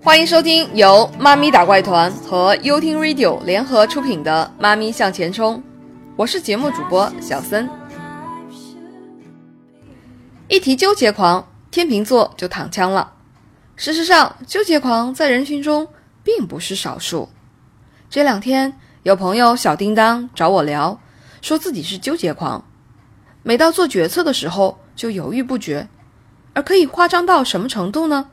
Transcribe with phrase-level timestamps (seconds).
[0.00, 5.56] 欢迎收听由妈咪打怪团和优听 Radio 联合出品的《妈咪向前冲》，
[6.16, 7.68] 我是节目主播小森。
[10.48, 13.12] 一提纠结狂，天秤座就躺枪了。
[13.76, 15.86] 事实上，纠结狂在人群中
[16.24, 17.28] 并不是少数。
[18.08, 20.98] 这两天，有朋友小叮当找我聊，
[21.42, 22.64] 说自己是纠结狂，
[23.42, 25.86] 每到做决策的时候就犹豫不决。
[26.58, 28.30] 而可以夸张到什么程度呢？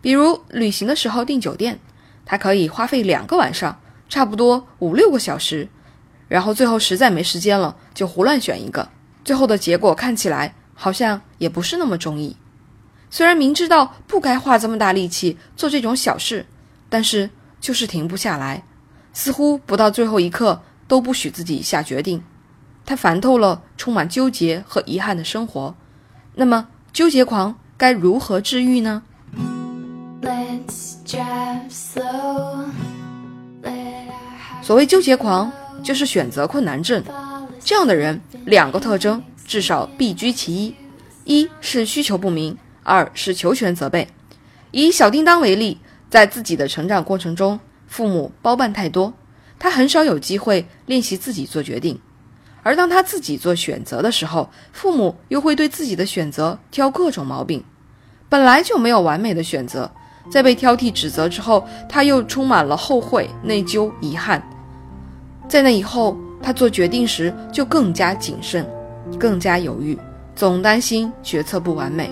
[0.00, 1.80] 比如旅行的时候订酒店，
[2.24, 5.68] 他可以花费两个晚上，差不多五六个小时，
[6.28, 8.88] 然后最后实在没时间了，就胡乱选一个，
[9.24, 12.36] 最后的结果看起来好像也不是那么中意。
[13.10, 16.46] 虽然明知道不该花这么大力气做这种小事，
[16.88, 17.28] 但是
[17.60, 18.64] 就是停不下来，
[19.12, 22.22] 似乎不到最后一刻都不许自己下决定。
[22.86, 25.74] 他烦透了充满纠结和遗憾的生活。
[26.36, 29.02] 那么，纠结狂该如何治愈呢？
[34.62, 37.02] 所谓纠结狂，就是选择困难症。
[37.60, 40.74] 这样的人，两个特征至少必居其一：
[41.42, 42.56] 一是需求不明。
[42.82, 44.06] 二是求全责备。
[44.70, 45.78] 以小叮当为例，
[46.10, 49.14] 在自己的成长过程中，父母包办太多，
[49.58, 51.98] 他很少有机会练习自己做决定。
[52.64, 57.62] 而当他自己做选择的时候，父母又会对自己的选择挑各种毛病。
[58.28, 59.88] 本来就没有完美的选择，
[60.30, 64.42] 在被挑剔指责之后，他又充满了后悔、内疚、遗憾。
[65.46, 68.66] 在那以后，他做决定时就更加谨慎，
[69.20, 69.96] 更加犹豫，
[70.34, 72.10] 总担心决策不完美。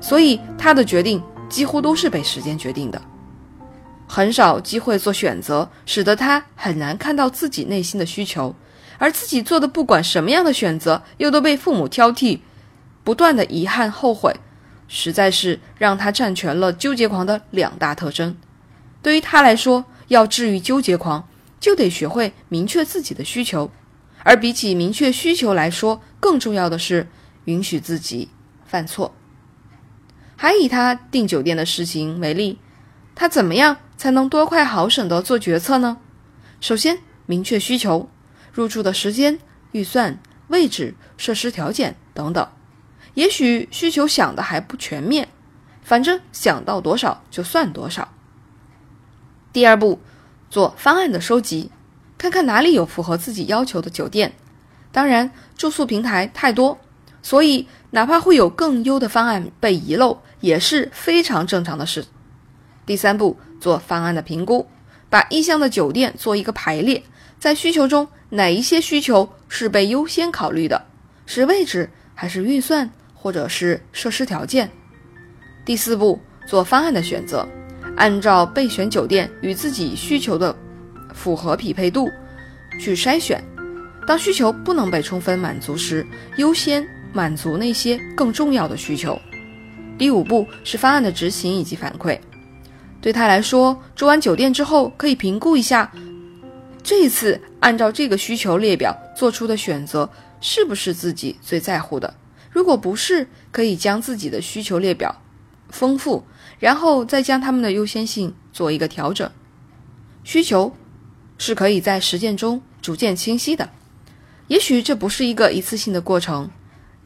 [0.00, 3.00] 所以他的决定几乎都是被时间决定的，
[4.08, 8.54] 很少机会做选择，使得他很难看到自己内心的需求，
[8.98, 12.40] 而自己做的不管什么样的选择，又都被父母挑剔，
[13.02, 14.36] 不断的遗憾后悔，
[14.88, 18.36] 实在是让他占全了纠结狂的两大特征。
[19.00, 21.28] 对于他来说，要治愈纠结狂，
[21.60, 23.70] 就得学会明确自己的需求，
[24.24, 27.06] 而比起明确需求来说，更重要的是
[27.44, 28.28] 允许自己
[28.66, 29.14] 犯错。
[30.36, 32.58] 还以他订酒店的事情为例，
[33.14, 35.98] 他怎么样才能多快好省地做决策呢？
[36.60, 38.08] 首先，明确需求，
[38.52, 39.38] 入住的时间、
[39.72, 42.48] 预算、位置、设施条件等等。
[43.14, 45.28] 也许需求想的还不全面，
[45.82, 48.12] 反正想到多少就算多少。
[49.52, 50.00] 第二步，
[50.50, 51.70] 做方案的收集，
[52.16, 54.34] 看看哪里有符合自己要求的酒店。
[54.92, 56.78] 当然，住宿平台太多，
[57.22, 60.20] 所以哪怕会有更优的方案被遗漏。
[60.40, 62.06] 也是非常正常的事。
[62.86, 64.68] 第三步，做方案的评估，
[65.10, 67.02] 把意向的酒店做一个排列，
[67.38, 70.86] 在需求中哪一些需求是被优先考虑的？
[71.26, 74.70] 是位置，还是预算，或者是设施条件？
[75.64, 77.46] 第四步，做方案的选择，
[77.96, 80.54] 按照备选酒店与自己需求的
[81.12, 82.10] 符合匹配度
[82.80, 83.42] 去筛选。
[84.06, 86.06] 当需求不能被充分满足时，
[86.38, 89.20] 优先满足那些更重要的需求。
[89.98, 92.18] 第五步是方案的执行以及反馈。
[93.00, 95.90] 对他来说，住完酒店之后，可以评估一下
[96.82, 100.08] 这一次按照这个需求列表做出的选择
[100.40, 102.14] 是不是自己最在乎的。
[102.50, 105.22] 如果不是，可以将自己的需求列表
[105.68, 106.24] 丰富，
[106.58, 109.30] 然后再将他们的优先性做一个调整。
[110.24, 110.74] 需求
[111.38, 113.70] 是可以在实践中逐渐清晰的。
[114.48, 116.50] 也许这不是一个一次性的过程，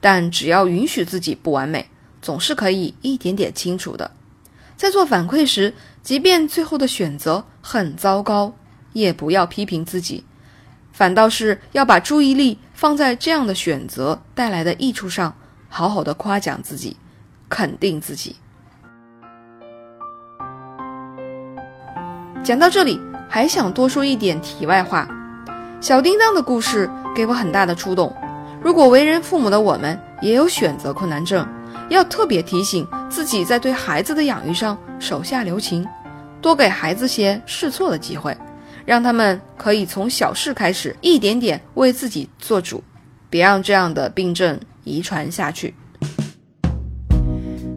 [0.00, 1.88] 但只要允许自己不完美。
[2.22, 4.12] 总是可以一点点清楚的，
[4.82, 5.72] 在做反馈时，
[6.02, 8.52] 即便最后的选择很糟糕，
[8.92, 10.24] 也不要批评自己，
[10.90, 15.32] 反倒是要把注意力放在这样的选择带来的益处上，
[15.68, 16.96] 好好的夸奖自己，
[17.48, 18.34] 肯定自己。
[22.42, 25.08] 讲到这里，还想多说一点题外话，
[25.80, 28.12] 小叮当的故事给我很大的触动。
[28.60, 31.46] 如果为人父母的我们也有选择困难症，
[31.88, 35.86] 要特别提醒自己，在对孩子的养育上手下留情，
[36.40, 38.36] 多给孩子些试错的机会，
[38.86, 42.82] 让他们可以从小事开始，一点点为自己做主，
[43.28, 45.74] 别让这样的病症遗传下去。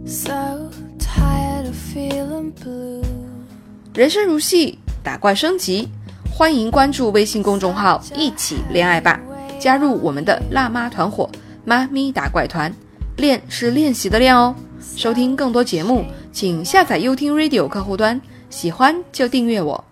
[0.08, 0.70] So
[1.00, 3.04] tired of feeling blue
[3.94, 5.90] 人生如戏，打怪升级，
[6.32, 9.20] 欢迎关注微信公众号“一起恋爱吧”，
[9.60, 11.30] 加入我们的辣妈团伙
[11.66, 12.74] “妈咪打怪团”。
[13.18, 14.56] 练是练习的练哦。
[14.96, 18.20] 收听更多节目，请下载优听 Radio 客户端。
[18.50, 19.84] 喜欢就订阅我。